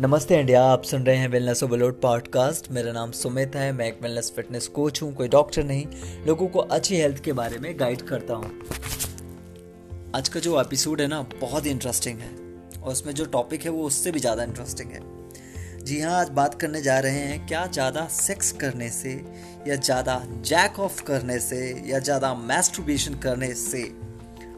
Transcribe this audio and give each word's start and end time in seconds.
नमस्ते 0.00 0.38
इंडिया 0.40 0.62
आप 0.64 0.82
सुन 0.82 1.02
रहे 1.02 1.16
हैं 1.16 1.28
वेलनेस 1.28 1.62
ओवरलोड 1.62 2.00
पॉडकास्ट 2.00 2.70
मेरा 2.70 2.92
नाम 2.92 3.10
सुमित 3.10 3.56
है, 3.56 3.72
मैं 3.72 3.86
एक 3.86 3.98
वेलनेस 4.02 4.32
फिटनेस 4.36 4.66
कोच 4.68 5.02
हूँ, 5.02 5.14
कोई 5.14 5.28
डॉक्टर 5.28 5.64
नहीं, 5.64 5.86
लोगों 6.26 6.48
को 6.48 6.58
अच्छी 6.58 6.96
हेल्थ 6.96 7.22
के 7.24 7.32
बारे 7.32 7.58
में 7.58 7.80
गाइड 7.80 8.02
करता 8.02 8.34
हूँ। 8.34 8.60
आज 10.16 10.28
का 10.28 10.40
जो 10.40 10.60
एपिसोड 10.60 11.00
है 11.00 11.06
ना, 11.06 11.22
बहुत 11.40 11.66
इंटरेस्टिंग 11.66 12.18
है। 12.18 12.30
और 12.82 12.92
उसमें 12.92 13.14
जो 13.14 13.24
टॉपिक 13.24 13.64
है, 13.64 13.70
वो 13.70 13.84
उससे 13.84 14.10
भी 14.10 14.20
ज़्यादा 14.20 14.42
इंटरेस्टिंग 14.42 14.90
है। 14.90 15.00
जी 15.84 16.00
हाँ 16.00 16.20
आज 16.20 16.28
बात 16.28 16.54
करने 16.54 16.82
जा 16.82 16.98
रहे 16.98 17.18
हैं, 17.18 17.46
क्या 17.46 17.66
ज़्यादा 17.66 18.06
सेक्स 18.06 18.52
करने 18.52 18.90
से, 18.90 19.12
या 19.68 19.76
ज़्यादा 19.76 20.22
जैक 20.30 20.80
ऑफ़ 20.80 21.02
करने 21.02 21.38
से, 21.38 21.82
या 21.86 21.98
ज़्यादा 21.98 22.34
मैस्ट्रुबेशन 22.34 23.14
करने 23.14 23.54
से? 23.54 24.03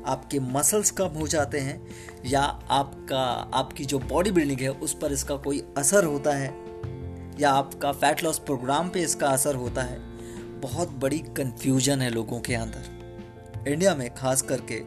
आपके 0.07 0.39
मसल्स 0.39 0.91
कम 0.91 1.07
हो 1.07 1.27
जाते 1.27 1.59
हैं 1.59 1.87
या 2.27 2.41
आपका, 2.71 3.51
आपकी 3.55 3.85
जो 3.85 3.99
बॉडी 3.99 4.31
बिल्डिंग 4.31 4.61
है, 4.61 4.69
उस 4.69 4.95
पर 4.95 5.13
इसका 5.13 5.37
कोई 5.37 5.63
असर 5.79 6.05
होता 6.05 6.33
है? 6.33 6.55
या 7.41 7.51
आपका 7.51 7.93
फैट 7.93 8.25
लॉस 8.25 8.39
प्रोग्राम 8.39 8.89
पे 8.89 9.01
इसका 9.01 9.29
असर 9.29 9.55
होता 9.55 9.83
है? 9.83 9.99
बहुत 10.61 10.91
बड़ी 10.91 11.19
कंफ्यूजन 11.19 12.01
है 12.01 12.11
लोगों 12.11 12.41
के 12.41 12.55
अंदर। 12.55 13.69
इंडिया 13.69 13.95
में 13.95 14.15
खास 14.15 14.43
करके, 14.43 14.81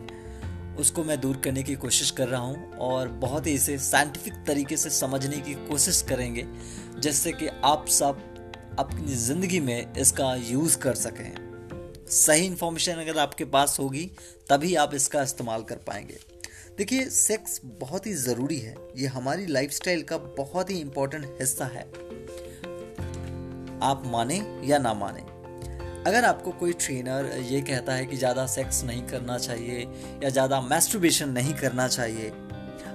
उसको 0.82 1.04
मैं 1.04 1.22
दूर 1.22 1.38
करने 1.38 1.64
की 1.64 1.76
कोशिश 1.76 2.12
कर 2.12 2.28
रहा 2.28 2.42
हूँ 2.42 2.74
और 2.74 3.08
बहुत 3.08 3.48
ही 3.48 3.52
इसे 3.52 3.78
साइंटिफिक 3.78 4.34
तरीके 4.48 4.78
से 4.78 4.90
समझने 4.90 5.38
की 5.38 5.54
कोशिश 5.54 6.02
करेंगे, 6.02 6.46
जिससे 7.00 7.32
कि 7.32 7.48
आप 7.48 7.86
सब 7.88 8.20
अपनी 8.80 9.16
ज़िंदगी 9.16 9.60
में 9.60 9.94
इसका 9.94 10.36
यूज़ 10.36 10.78
कर 10.78 10.96
सकें। 10.96 11.49
सही 12.12 12.46
इंफॉर्मेशन 12.46 13.00
अगर 13.02 13.18
आपके 13.20 13.46
पास 13.46 13.78
होगी, 13.80 14.10
तभी 14.50 14.74
आप 14.76 14.94
इसका 14.96 15.24
इस्तेमाल 15.24 15.64
कर 15.64 15.76
पाएँगे। 15.88 16.20
देखिए 16.78 17.06
सेक्स 17.06 17.60
बहुत 17.80 18.06
ही 18.08 18.14
ज़रूरी 18.16 18.58
है। 18.58 18.76
ये 18.98 19.08
हमारी 19.08 19.46
लाइफस्टाइल 19.48 20.04
का 20.04 20.18
बहुत 20.18 20.70
ही 20.70 20.80
इंपॉर्टेंट 20.80 21.26
हिस्सा 21.40 21.66
है। 21.66 21.84
आप 23.84 24.04
माने 24.06 24.42
या 24.64 24.78
ना 24.78 24.94
माने। 24.94 25.22
अगर 26.02 26.26
आपको 26.26 26.52
कोई 26.52 26.74
ट्रेनर 26.76 27.32
ये 27.42 27.62
कहता 27.62 27.94
है 27.94 28.06
कि 28.06 28.18
ज़्यादा 28.18 28.46
सेक्स 28.48 28.84
नहीं 28.84 29.02
करना 29.08 29.38
चाहिए 29.38 29.80
या 30.24 30.30
ज़्यादा 30.30 30.62
मैस्ट्रुबेशन 30.62 31.30
नहीं 31.30 31.54
करना 31.54 31.88
चाहिए 31.88 32.32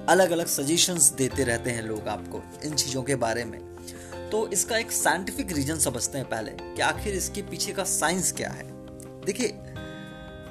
अलग 0.09 0.31
अलग 0.31 0.47
सजेशंस 0.47 1.11
देते 1.19 1.45
रहते 1.45 1.71
हैं 1.71 1.83
लोग 1.83 2.09
आपको 2.09 2.43
इन 2.65 2.75
चीज़ों 2.75 3.03
के 3.03 3.15
बारे 3.17 3.45
में। 3.45 3.59
तो 4.31 4.47
इसका 4.49 4.79
एक 4.79 4.93
साइंटिफिक 4.93 5.53
रीजन 5.53 5.79
समझते 5.79 6.19
हैं 6.19 6.29
पहले 6.29 6.51
कि 6.51 6.83
आखिर 6.83 7.15
इसके 7.15 7.43
पीछे 7.43 7.73
का 7.73 7.85
साइंस 7.85 8.33
क्या 8.33 8.51
है। 8.51 8.74
देखिए, 9.27 9.49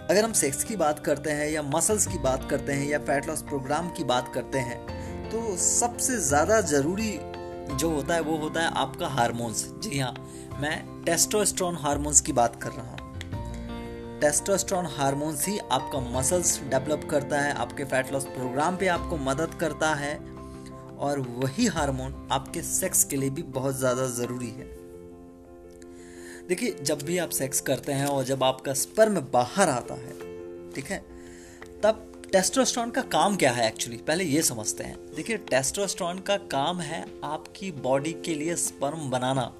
अगर 0.03 0.23
हम 0.23 0.33
सेक्स 0.33 0.63
की 0.63 0.75
बात 0.75 0.99
करते 0.99 1.31
हैं 1.31 1.49
या 1.49 1.61
मसल्स 1.63 2.07
की 2.07 2.17
बात 2.19 2.47
करते 2.49 2.73
हैं 2.73 2.87
या 2.87 2.99
फैट 3.01 3.27
लॉस 3.27 3.41
प्रोग्राम 3.41 3.89
की 3.89 4.03
बात 4.05 4.31
करते 4.33 4.59
हैं 4.59 4.79
तो 5.29 5.55
सबसे 5.57 6.17
ज़्यादा 6.21 6.59
ज़रूरी 6.63 7.11
जो 7.73 7.89
होता 7.89 8.15
है 8.15 8.21
वो 8.21 8.37
होता 8.37 8.61
है 8.61 8.71
आपका 8.77 9.07
हार्मोन्स 9.09 9.65
जी 9.83 9.99
हाँ 9.99 10.13
मैं 10.61 11.03
टेस्टोस्ट्रॉन 11.05 11.75
हार्मोन्स 11.75 12.21
की 12.21 12.33
बात 12.33 12.61
कर 12.63 12.71
रहा 12.71 12.89
हूँ। 12.89 12.99
टेस्टोस्ट्रॉन 14.19 14.85
हार्मोन्स 14.89 15.47
ही 15.47 15.57
आपका 15.71 15.99
मसल्स 16.11 16.59
डेवलप 16.63 17.07
करता 17.11 17.39
है, 17.39 17.53
आपके 17.53 17.83
फैट 17.85 18.11
लॉस 18.13 18.25
प्रोग्राम 18.27 18.77
पे 18.77 18.87
आपको 18.87 19.17
मदद 19.21 19.57
करता 19.59 19.93
है, 19.95 20.15
और 20.99 21.19
वही 21.37 21.65
हार्मोन 21.67 22.27
आपके 22.31 22.61
सेक्स 22.61 23.03
के 23.03 23.15
लिए 23.15 23.29
भी 23.29 23.43
बहुत 23.51 23.75
ज़्यादा 23.75 24.05
ज़रूरी 24.11 24.49
है। 24.49 24.67
देखिए, 26.47 26.71
जब 26.81 27.01
भी 27.01 27.17
आप 27.17 27.29
सेक्स 27.29 27.61
करते 27.61 27.91
हैं 27.91 28.05
और 28.05 28.23
जब 28.23 28.43
आपका 28.43 28.73
स्पर्म 28.73 29.19
बाहर 29.21 29.69
आता 29.69 29.93
है, 29.93 30.13
ठीक 30.71 30.85
है, 30.85 31.05
तब 31.83 32.09
टेस्टोस्ट्रॉन 32.31 32.89
का 32.89 33.01
काम 33.01 33.35
क्या 33.35 33.51
है 33.51 33.67
एक्चुअली 33.67 33.97
पहले 33.97 34.23
ये 34.23 34.41
समझते 34.41 34.83
हैं। 34.83 35.15
देखिए 35.15 35.37
टेस्टोस्ट्रॉन 35.37 36.19
का 36.19 36.37
काम 36.37 36.79
है 36.79 37.05
आपकी 37.23 37.71
बॉडी 37.71 38.13
के 38.13 38.35
लिए 38.35 38.55
स्पर्म 38.55 39.09
बनाना। 39.09 39.53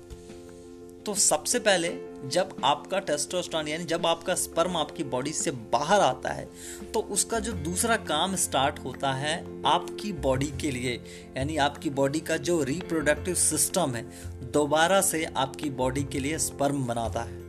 तो 1.05 1.13
सबसे 1.13 1.59
पहले 1.59 2.12
जब 2.23 2.56
आपका 2.63 3.00
टेस्टोस्टेरोन 3.00 3.67
यानी 3.67 3.84
जब 3.84 4.06
आपका 4.06 4.35
स्पर्म 4.35 4.75
आपकी 4.78 5.03
बॉडी 5.03 5.31
से 5.31 5.51
बाहर 5.51 6.01
आता 6.01 6.29
है 6.29 6.47
तो 6.94 7.00
उसका 7.00 7.39
जो 7.39 7.51
दूसरा 7.53 7.95
काम 7.95 8.35
स्टार्ट 8.35 8.79
होता 8.79 9.11
है 9.13 9.35
आपकी 9.66 10.11
बॉडी 10.13 10.51
के 10.61 10.72
लिए। 10.72 10.94
यानी 11.38 11.57
आपकी 11.57 11.89
बॉडी 11.89 12.19
का 12.19 12.38
जो 12.38 12.61
रिप्रोडक्टिव 12.63 13.35
सिस्टम 13.35 13.95
है, 13.95 14.06
दोबारा 14.51 15.01
से 15.01 15.23
आपकी 15.25 15.69
बॉडी 15.69 16.03
के 16.03 16.19
लिए 16.19 16.38
स्पर्म 16.38 16.85
बनाता 16.85 17.22
है। 17.22 17.41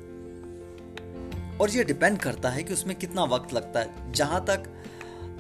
और 1.59 1.71
ये 1.71 1.85
डिपेंड 1.85 2.19
करता 2.19 2.51
है 2.51 2.63
कि 2.63 2.73
उसमें 2.73 2.97
कितना 2.97 3.25
वक्त 3.25 3.53
लगता 3.55 3.81
है। 3.81 4.13
जहाँ 4.13 4.45
तक 4.45 4.65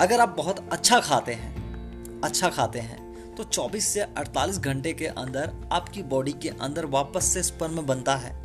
अगर 0.00 0.20
आप 0.20 0.34
बहुत 0.36 0.68
अच्छा 0.72 1.00
खाते 1.00 1.32
हैं 1.32 2.20
अच्छा 2.20 2.48
खाते 2.48 2.78
हैं 2.78 3.34
तो 3.34 3.44
24 3.44 3.84
से 3.84 4.06
48 4.18 4.58
घंटे 4.58 4.92
के 4.92 5.06
अंदर 5.06 5.52
आपकी 5.72 6.02
बॉडी 6.02 6.32
के 6.32 6.48
अंदर 6.48 6.86
वापस 6.86 7.24
से 7.24 7.42
स्पर्म 7.42 7.82
बनता 7.82 8.16
है। 8.16 8.43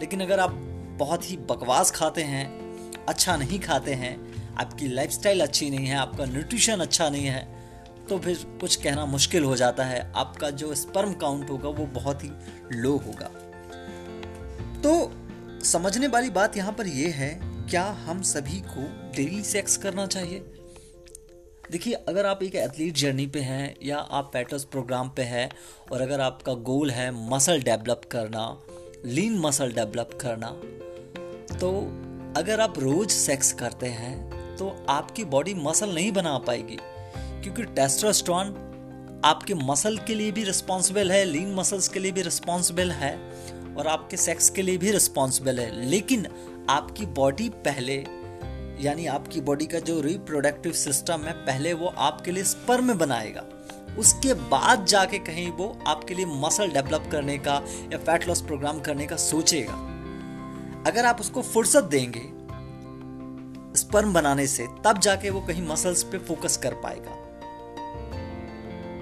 लेकिन 0.00 0.20
अगर 0.20 0.40
आप 0.40 0.50
बहुत 0.98 1.30
ही 1.30 1.36
बकवास 1.36 1.90
खाते 1.90 2.22
हैं 2.22 2.48
अच्छा 3.06 3.36
नहीं 3.36 3.58
खाते 3.60 3.94
हैं, 3.94 4.16
आपकी 4.54 4.88
लाइफस्टाइल 4.88 5.40
अच्छी 5.40 5.70
नहीं 5.70 5.86
है, 5.86 5.96
आपका 5.96 6.24
न्यूट्रिशन 6.24 6.80
अच्छा 6.80 7.08
नहीं 7.08 7.26
है 7.26 7.48
तो 8.08 8.18
फिर 8.18 8.38
कुछ 8.60 8.76
कहना 8.76 9.04
मुश्किल 9.06 9.44
हो 9.44 9.56
जाता 9.56 9.84
है। 9.84 10.00
आपका 10.16 10.50
जो 10.50 10.74
स्पर्म 10.74 11.12
काउंट 11.12 11.50
होगा, 11.50 11.68
वो 11.68 11.86
बहुत 11.86 12.24
ही 12.24 12.30
लो 12.72 12.96
होगा। 12.96 13.28
तो 14.82 15.62
समझने 15.64 16.06
वाली 16.06 16.30
बात 16.30 16.56
यहाँ 16.56 16.72
पर 16.72 16.86
यह 16.86 17.14
है, 17.14 17.28
क्या 17.70 17.84
हम 18.04 18.22
सभी 18.22 18.60
को 18.66 18.86
डेली 19.16 19.42
सेक्स 19.42 19.76
करना 19.76 20.06
चाहिए? 20.06 20.38
देखिए, 21.70 21.94
अगर 21.94 22.26
आप 22.26 22.42
एक 22.42 22.54
एथलीट 22.54 22.94
जर्नी 22.94 23.26
पे 23.26 23.40
हैं 23.40 23.74
या 23.82 23.98
आप 23.98 24.30
पैटर्स 24.32 24.64
प्रोग्राम 24.64 25.08
पे 25.08 25.22
हैं, 25.22 25.48
और 25.92 26.00
अगर 26.00 26.20
आपका 26.20 26.54
गोल 26.54 26.90
है 26.90 27.10
मसल 27.30 27.62
डेवलप 27.62 28.08
करना 28.10 28.46
लीन 29.04 29.38
मसल 29.38 29.72
डेवलप 29.72 30.10
करना। 30.20 30.48
तो 31.58 31.70
अगर 32.36 32.60
आप 32.60 32.78
रोज 32.78 33.10
सेक्स 33.10 33.52
करते 33.52 33.86
हैं 33.86 34.56
तो 34.56 34.68
आपकी 34.88 35.24
बॉडी 35.24 35.54
मसल 35.54 35.94
नहीं 35.94 36.12
बना 36.12 36.36
पाएगी। 36.38 36.76
क्योंकि 37.42 37.62
टेस्टोस्टेरोन 37.64 39.22
आपके 39.24 39.54
मसल 39.54 39.96
के 39.98 40.14
लिए 40.14 40.30
भी 40.30 40.44
रिस्पॉन्सिबल 40.44 41.12
है 41.12 41.24
लीन 41.24 41.54
मसल्स 41.54 41.88
के 41.88 42.00
लिए 42.00 42.12
भी 42.12 42.22
रिस्पॉन्सिबल 42.22 42.90
है, 42.90 43.16
और 43.76 43.86
आपके 43.86 44.16
सेक्स 44.16 44.50
के 44.50 44.62
लिए 44.62 44.78
भी 44.78 44.90
रिस्पॉन्सिबल 44.90 45.60
है। 45.60 45.84
लेकिन 45.90 46.26
आपकी 46.70 47.06
बॉडी 47.06 47.48
पहले, 47.48 47.96
यानी 48.80 49.06
आपकी 49.06 49.40
बॉडी 49.40 49.66
का 49.66 49.78
जो 49.78 50.00
रिप्रोडक्टिव 50.00 50.72
सिस्टम 50.72 51.20
है, 51.20 51.32
पहले 51.32 51.72
वो 51.72 51.86
आपके 51.88 52.32
लिए 52.32 52.44
स्पर्म 52.44 52.94
बनाएगा। 52.94 53.44
उसके 53.98 54.34
बाद 54.34 54.84
जाके 54.84 55.18
कहीं 55.18 55.50
वो 55.52 55.78
आपके 55.86 56.14
लिए 56.14 56.26
मसल 56.26 56.68
डेवलप 56.68 57.08
करने 57.12 57.38
का 57.38 57.62
या 57.92 57.98
फैट 57.98 58.28
लॉस 58.28 58.40
प्रोग्राम 58.42 58.80
करने 58.80 59.06
का 59.06 59.16
सोचेगा। 59.16 59.72
अगर 60.86 61.06
आप 61.06 61.20
उसको 61.20 61.42
फुर्सत 61.42 61.84
देंगे 61.84 62.28
स्पर्म 63.80 64.12
बनाने 64.12 64.46
से, 64.46 64.66
तब 64.84 64.98
जाके 64.98 65.30
वो 65.30 65.40
कहीं 65.40 65.66
मसल्स 65.68 66.02
पे 66.02 66.18
फोकस 66.18 66.56
कर 66.56 66.74
पाएगा। 66.74 67.16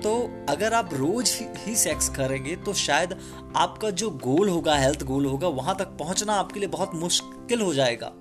तो 0.01 0.45
अगर 0.49 0.75
आप 0.75 0.91
रोज 0.95 1.39
ही 1.57 1.75
सेक्स 1.75 2.09
करेंगे 2.09 2.57
तो 2.57 2.73
शायद 2.73 3.19
आपका 3.57 3.91
जो 3.91 4.11
गोल 4.11 4.49
होगा 4.49 4.77
हेल्थ 4.77 5.03
गोल 5.03 5.27
होगा, 5.27 5.49
वहाँ 5.49 5.77
तक 5.77 5.87
पहुँचना 5.87 6.33
आपके 6.33 6.61
लिए 6.61 6.69
बहुत 6.69 6.95
मुश्किल 6.95 7.61
हो 7.61 7.75
जाएगा। 7.75 8.13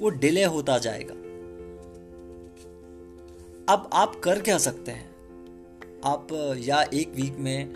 वो 0.00 0.08
डिले 0.08 0.44
होता 0.44 0.78
जाएगा। 0.78 1.14
अब 3.72 3.90
आप 3.92 4.20
कर 4.24 4.40
क्या 4.40 4.58
सकते 4.58 4.92
हैं? 4.92 5.11
आप 6.04 6.54
या 6.58 6.82
एक 6.94 7.12
वीक 7.14 7.36
में 7.38 7.72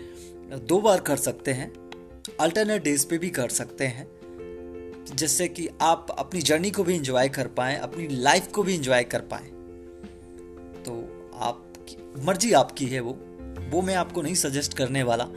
दो 0.63 0.81
बार 0.81 0.99
कर 0.99 1.15
सकते 1.15 1.51
हैं। 1.51 1.91
अल्टरनेट 2.39 2.83
डेज़ 2.83 3.07
पे 3.07 3.17
भी 3.17 3.29
कर 3.29 3.49
सकते 3.49 3.87
हैं। 3.87 4.17
जिससे 5.15 5.47
कि 5.47 5.69
आप 5.81 6.07
अपनी 6.19 6.41
जर्नी 6.41 6.71
को 6.71 6.83
भी 6.83 6.95
इंजॉय 6.95 7.29
कर 7.29 7.47
पाए, 7.47 7.77
अपनी 7.77 8.07
लाइफ 8.07 8.47
को 8.47 8.63
भी 8.63 8.75
इंजॉय 8.75 9.03
कर 9.03 9.19
पाए। 9.19 9.45
तो 10.83 10.91
आप 11.35 11.63
मर्ज़ी 12.17 12.53
आपकी 12.53 12.85
है 12.85 12.99
वो। 12.99 13.17
वो 13.69 13.81
मैं 13.81 13.95
आपको 13.95 14.21
नहीं 14.21 14.35
सजेस्ट 14.35 14.73
करने 14.73 15.03
वाला 15.03 15.27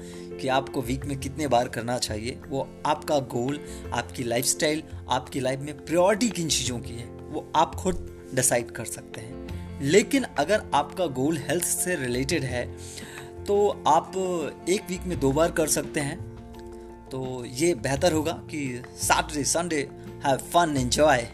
कि 0.40 0.48
आपको 0.48 0.82
वीक 0.82 1.04
में 1.04 1.20
कितने 1.20 1.48
बार 1.48 1.68
करना 1.68 1.98
चाहिए। 1.98 2.40
वो 2.48 2.68
आपका 2.86 3.18
गोल 3.18 3.60
आपकी 3.92 4.24
लाइफस्टाइल 4.24 4.82
आपकी 5.08 5.40
लाइफ 5.40 5.60
में 5.60 5.84
प्रायोरिटी 5.84 6.28
किन 6.28 6.48
चीज़ों 6.48 6.78
की 6.78 6.92
है, 6.92 7.06
वो 7.06 7.52
आप 7.56 7.74
खुद 7.74 8.20
डिसाइड 8.34 8.70
कर 8.70 8.84
सकते 8.84 9.20
हैं। 9.20 9.39
लेकिन 9.80 10.24
अगर 10.38 10.62
आपका 10.74 11.06
गोल 11.06 11.38
हेल्थ 11.38 11.64
से 11.64 11.94
रिलेटेड 11.96 12.44
है 12.44 12.64
तो 13.44 13.68
आप 13.88 14.12
एक 14.68 14.82
वीक 14.88 15.02
में 15.02 15.18
दो 15.20 15.32
बार 15.32 15.50
कर 15.50 15.66
सकते 15.66 16.00
हैं। 16.00 16.18
तो 17.08 17.44
ये 17.44 17.74
बेहतर 17.74 18.12
होगा 18.12 18.32
कि 18.50 18.82
Saturday 18.96 19.44
Sunday 19.44 19.88
have 20.26 20.36
fun 20.36 20.76
enjoy 20.76 21.26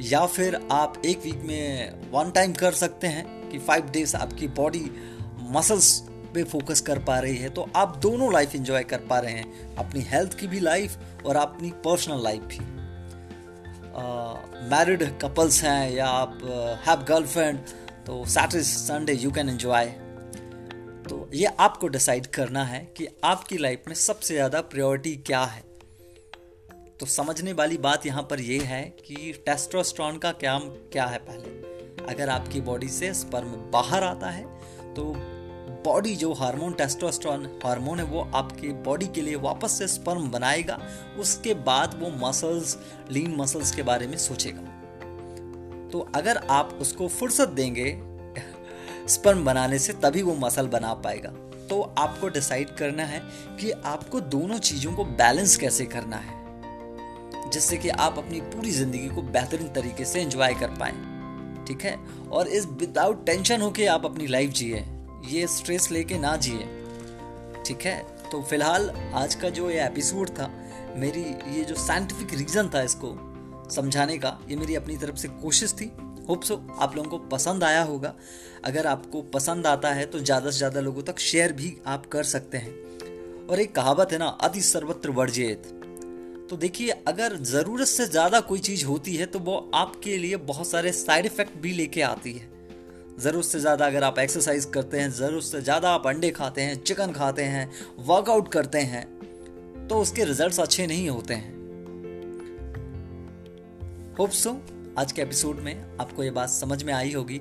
या 0.00 0.24
फिर 0.26 0.60
आप 0.72 1.02
एक 1.06 1.22
वीक 1.24 1.42
में 1.44 1.92
वन 2.12 2.30
टाइम 2.30 2.52
कर 2.52 2.72
सकते 2.72 3.06
हैं 3.06 3.50
कि 3.50 3.58
फाइव 3.58 3.90
डेज़ 3.90 4.16
आपकी 4.16 4.48
बॉडी 4.48 4.84
मसल्स 5.50 5.98
पे 6.34 6.44
फोकस 6.44 6.80
कर 6.80 6.98
पा 6.98 7.18
रही 7.18 7.36
है 7.36 7.48
तो 7.50 7.68
आप 7.76 7.96
दोनों 7.96 8.32
लाइफ 8.32 8.54
एंजॉय 8.54 8.84
कर 8.84 8.98
पा 8.98 9.18
रहे 9.18 9.32
हैं। 9.32 9.76
अपनी 9.76 10.00
हेल्थ 10.00 10.38
की 10.38 10.46
भी 10.46 10.60
लाइफ 10.60 10.96
और 11.26 11.36
अपनी 11.36 11.70
पर्सनल 11.84 12.22
लाइफ 12.22 12.42
भी 12.42 12.58
मैरिड 14.70 15.02
कपल्स 15.18 15.62
हैं 15.64 15.90
या 15.90 16.06
आप 16.06 16.38
हैव 16.86 17.04
गर्लफ्रेंड 17.08 17.58
तो 18.06 18.24
Saturday 18.24 18.62
Sunday 18.62 19.12
you 19.12 19.30
can 19.30 19.48
enjoy 19.48 19.86
तो 21.08 21.28
ये 21.34 21.46
आपको 21.60 21.88
डिसाइड 21.88 22.26
करना 22.26 22.64
है 22.64 22.80
कि 22.96 23.06
आपकी 23.24 23.58
लाइफ 23.58 23.82
में 23.88 23.94
सबसे 23.94 24.34
ज़्यादा 24.34 24.60
प्रायोरिटी 24.60 25.14
क्या 25.16 25.42
है। 25.44 25.60
तो 27.00 27.06
समझने 27.06 27.52
वाली 27.52 27.78
बात 27.78 28.06
यहाँ 28.06 28.22
पर 28.22 28.40
यह 28.40 28.62
है 28.64 28.82
कि 29.06 29.32
टेस्टोस्टेरोन 29.46 30.18
का 30.18 30.32
क्या 30.32 30.58
क्या 30.92 31.06
है 31.06 31.18
पहले। 31.18 32.04
अगर 32.06 32.28
आपकी 32.28 32.60
बॉडी 32.60 32.88
से 32.88 33.12
स्पर्म 33.14 33.50
बाहर 33.72 34.04
आता 34.04 34.30
है 34.30 34.44
तो 34.94 35.12
बॉडी 35.84 36.14
जो 36.16 36.32
हार्मोन 36.32 36.72
टेस्टोस्टेरोन 36.72 37.46
हार्मोन 37.64 37.98
है, 37.98 38.04
वो 38.04 38.20
आपके 38.34 38.68
बॉडी 38.84 39.06
के 39.06 39.22
लिए 39.22 39.36
वापस 39.36 39.72
से 39.72 39.86
स्पर्म 39.88 40.30
बनाएगा। 40.30 40.78
उसके 41.18 41.54
बाद 41.62 41.98
वो 42.00 42.10
मसल्स 42.18 42.76
लीन 43.10 43.34
मसल्स 43.36 43.74
के 43.74 43.82
बारे 43.82 44.06
में 44.06 44.16
सोचेगा। 44.18 44.62
तो 45.92 46.06
अगर 46.14 46.36
आप 46.50 46.78
उसको 46.80 47.08
फुर्सत 47.08 47.48
देंगे 47.50 47.90
स्पर्म 49.08 49.44
बनाने 49.44 49.78
से, 49.78 49.92
तभी 49.92 50.22
वो 50.22 50.34
मसल 50.36 50.66
बना 50.68 50.92
पाएगा। 50.96 51.30
तो 51.68 51.80
आपको 51.98 52.28
डिसाइड 52.28 52.74
करना 52.76 53.04
है 53.04 53.20
कि 53.60 53.70
आपको 53.70 54.20
दोनों 54.20 54.58
चीज़ों 54.60 54.92
को 54.92 55.04
बैलेंस 55.04 55.56
कैसे 55.56 55.84
करना 55.86 56.16
है, 56.16 56.40
जिससे 57.50 57.76
कि 57.76 57.88
आप 57.88 58.18
अपनी 58.18 58.40
पूरी 58.40 58.70
ज़िंदगी 58.70 59.08
को 59.08 59.22
बेहतरीन 59.22 59.68
तरीके 59.72 60.04
से 60.04 60.20
एंजॉय 60.20 60.54
कर 60.54 60.70
पाए। 60.80 60.92
ठीक 61.66 61.84
है? 61.84 61.96
और 62.32 62.48
इस 62.48 62.66
विदाउट 62.68 63.24
टेंशन 63.26 63.60
होके 63.60 63.86
आप 63.86 64.04
अपनी 64.04 64.26
लाइफ 64.26 64.50
जिए। 64.50 64.84
ये 65.24 65.46
स्ट्रेस 65.48 65.90
लेके 65.90 66.18
ना 66.18 66.36
जिए। 66.36 66.68
ठीक 67.66 67.82
है? 67.82 67.96
तो 68.30 68.42
फ़िलहाल 68.42 68.90
आज 69.14 69.34
का 69.34 69.48
जो 69.50 69.70
ये 69.70 69.84
एपिसोड 69.86 70.30
था, 70.30 70.50
मेरी 70.96 71.22
ये 71.56 71.64
जो 71.64 71.74
साइंटिफिक 71.76 72.34
रीज़न 72.34 72.68
था 72.68 72.82
इसको 72.82 73.14
समझाने 73.70 74.16
का, 74.18 74.38
ये 74.48 74.56
मेरी 74.56 74.74
अपनी 74.74 74.96
तरफ़ 74.96 75.16
से 75.16 75.28
कोशिश 75.42 75.72
थी। 75.72 75.90
होप 76.28 76.42
सो 76.42 76.54
आप 76.78 76.96
लोगों 76.96 77.10
को 77.10 77.18
पसंद 77.28 77.64
आया 77.64 77.82
होगा। 77.82 78.14
अगर 78.64 78.86
आपको 78.86 79.22
पसंद 79.30 79.66
आता 79.66 79.92
है 79.92 80.06
तो 80.06 80.18
ज़्यादा 80.20 80.50
से 80.50 80.56
ज़्यादा 80.58 80.80
लोगों 80.80 81.02
तक 81.02 81.18
शेयर 81.20 81.52
भी 81.52 81.76
आप 81.86 82.06
कर 82.06 82.24
सकते 82.24 82.58
हैं। 82.58 83.46
और 83.46 83.60
एक 83.60 83.74
कहावत 83.74 84.12
है 84.12 84.18
ना, 84.18 84.26
अति 84.26 84.60
सर्वत्र 84.62 85.10
वर्जित 85.12 85.78
तो 86.50 86.56
देखिए, 86.56 86.90
अगर 86.90 87.36
ज़रूरत 87.38 87.86
से 87.88 88.06
ज़्यादा 88.06 88.40
कोई 88.42 88.58
चीज़ 88.60 88.84
होती 88.84 89.14
है 89.16 89.26
तो 89.26 89.38
वो 89.40 89.70
आपके 89.74 90.16
लिए 90.18 90.36
बहुत 90.46 90.66
सारे 90.68 90.92
साइड 90.92 91.26
इफ़ेक्ट 91.26 91.56
भी 91.58 91.72
लेके 91.72 92.02
आती 92.02 92.32
है। 92.32 92.50
ज़रूरत 93.18 93.44
से 93.44 93.60
ज़्यादा 93.60 93.86
अगर 93.86 94.04
आप 94.04 94.18
एक्सरसाइज 94.18 94.64
करते 94.74 95.00
हैं 95.00 95.10
ज़रूरत 95.12 95.44
से 95.44 95.60
ज़्यादा 95.62 95.90
आप 95.90 96.06
अंडे 96.06 96.30
खाते 96.30 96.62
हैं 96.62 96.82
चिकन 96.82 97.12
खाते 97.12 97.42
हैं 97.44 97.68
वर्कआउट 98.00 98.48
करते 98.52 98.78
हैं 98.86 99.06
तो 99.88 99.98
उसके 100.00 100.24
रिजल्ट्स 100.24 100.60
अच्छे 100.60 100.86
नहीं 100.86 101.08
होते 101.08 101.34
हैं। 101.34 101.60
होप 104.18 104.30
सो 104.32 104.50
आज 104.98 105.12
के 105.12 105.22
एपिसोड 105.22 105.60
में 105.60 105.98
आपको 106.00 106.24
ये 106.24 106.30
बात 106.30 106.48
समझ 106.48 106.82
में 106.84 106.92
आई 106.92 107.12
होगी 107.12 107.40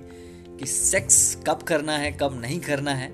कि 0.60 0.66
सेक्स 0.66 1.38
कब 1.48 1.62
करना 1.64 1.98
है, 1.98 2.12
कब 2.12 2.40
नहीं 2.42 2.60
करना 2.60 2.94
है। 2.94 3.12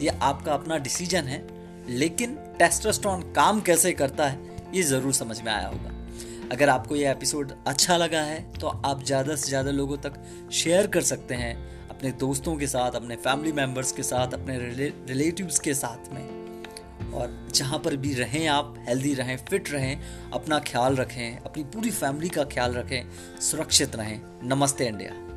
ये 0.00 0.08
आपका 0.08 0.52
अपना 0.54 0.76
डिसीज़न 0.78 1.24
है, 1.24 1.46
लेकिन 1.90 2.34
टेस्टोस्टेरोन 2.58 3.22
काम 3.34 3.60
कैसे 3.60 3.92
करता 3.92 4.26
है, 4.26 4.38
ये 4.74 4.82
ज़रूर 4.84 5.12
समझ 5.14 5.40
में 5.40 5.52
आया 5.52 5.66
होगा। 5.66 5.94
अगर 6.52 6.68
आपको 6.68 6.96
ये 6.96 7.10
एपिसोड 7.10 7.52
अच्छा 7.66 7.96
लगा 7.96 8.20
है 8.22 8.40
तो 8.52 8.66
आप 8.66 9.04
ज़्यादा 9.04 9.34
से 9.36 9.48
ज़्यादा 9.48 9.70
लोगों 9.70 9.96
तक 9.98 10.14
शेयर 10.52 10.86
कर 10.86 11.02
सकते 11.02 11.34
हैं। 11.34 11.56
अपने 11.98 12.10
दोस्तों 12.12 12.56
के 12.56 12.66
साथ, 12.66 12.90
अपने 12.90 13.16
फैमिली 13.16 13.52
मेंबर्स 13.52 13.92
के 13.92 14.02
साथ, 14.02 14.34
अपने 14.34 14.58
रिलेटिव्स 15.08 15.58
के 15.58 15.74
साथ 15.74 16.12
में। 16.12 16.28
और 17.12 17.48
जहाँ 17.54 17.78
पर 17.78 17.96
भी 17.96 18.14
रहें 18.14 18.46
आप 18.46 18.74
हेल्दी 18.78 19.14
रहें 19.14 19.36
फिट 19.36 19.70
रहें, 19.70 20.00
अपना 20.32 20.58
ख्याल 20.58 20.96
रखें, 20.96 21.38
अपनी 21.38 21.64
पूरी 21.64 21.90
फैमिली 21.90 22.28
का 22.28 22.44
ख्याल 22.44 22.72
रखें, 22.72 23.10
सुरक्षित 23.40 23.96
रहें। 23.96 24.20
नमस्ते 24.42 24.86
इंडिया। 24.86 25.27